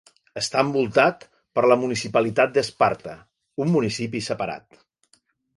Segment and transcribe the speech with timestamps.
[0.39, 1.25] Està envoltat
[1.59, 3.15] per la municipalitat de Sparta,
[3.67, 4.85] un municipi separat.